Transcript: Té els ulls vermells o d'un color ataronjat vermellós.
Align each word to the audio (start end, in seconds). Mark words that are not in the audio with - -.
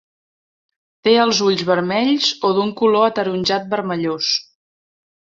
Té 1.07 1.11
els 1.23 1.41
ulls 1.47 1.59
vermells 1.67 2.29
o 2.49 2.51
d'un 2.59 2.71
color 2.79 3.05
ataronjat 3.09 3.67
vermellós. 3.75 4.31